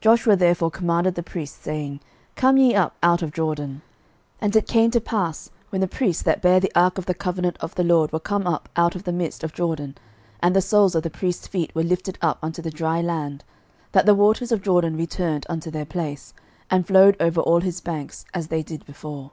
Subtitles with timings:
[0.00, 2.00] Joshua therefore commanded the priests, saying,
[2.34, 3.70] Come ye up out of Jordan.
[3.70, 3.80] 06:004:018
[4.40, 7.56] And it came to pass, when the priests that bare the ark of the covenant
[7.60, 9.96] of the LORD were come up out of the midst of Jordan,
[10.42, 13.44] and the soles of the priests' feet were lifted up unto the dry land,
[13.92, 16.34] that the waters of Jordan returned unto their place,
[16.68, 19.30] and flowed over all his banks, as they did before.